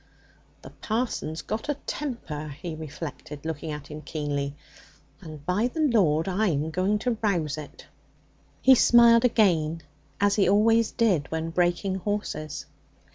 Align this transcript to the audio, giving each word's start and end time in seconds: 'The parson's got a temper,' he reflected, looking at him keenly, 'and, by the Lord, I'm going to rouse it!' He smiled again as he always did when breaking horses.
'The 0.63 0.69
parson's 0.81 1.43
got 1.43 1.69
a 1.69 1.75
temper,' 1.85 2.47
he 2.59 2.73
reflected, 2.73 3.45
looking 3.45 3.69
at 3.69 3.85
him 3.91 4.01
keenly, 4.01 4.55
'and, 5.21 5.45
by 5.45 5.67
the 5.67 5.79
Lord, 5.79 6.27
I'm 6.27 6.71
going 6.71 6.97
to 7.05 7.19
rouse 7.21 7.55
it!' 7.55 7.85
He 8.63 8.73
smiled 8.73 9.25
again 9.25 9.83
as 10.19 10.37
he 10.37 10.49
always 10.49 10.89
did 10.89 11.29
when 11.29 11.51
breaking 11.51 11.97
horses. 11.99 12.65